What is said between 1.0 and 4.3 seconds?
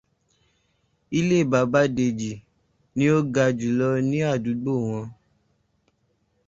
Ilé bàbá Dèjì ni ó ga jù ní